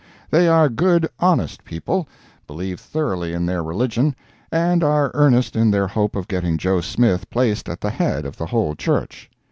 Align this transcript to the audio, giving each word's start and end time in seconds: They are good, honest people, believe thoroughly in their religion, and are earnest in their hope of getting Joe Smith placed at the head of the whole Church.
They 0.31 0.47
are 0.47 0.67
good, 0.67 1.07
honest 1.19 1.63
people, 1.63 2.07
believe 2.47 2.79
thoroughly 2.79 3.33
in 3.33 3.45
their 3.45 3.61
religion, 3.61 4.15
and 4.51 4.83
are 4.83 5.11
earnest 5.13 5.55
in 5.55 5.69
their 5.69 5.85
hope 5.85 6.15
of 6.15 6.27
getting 6.27 6.57
Joe 6.57 6.81
Smith 6.81 7.29
placed 7.29 7.69
at 7.69 7.81
the 7.81 7.91
head 7.91 8.25
of 8.25 8.35
the 8.35 8.47
whole 8.47 8.73
Church. 8.75 9.29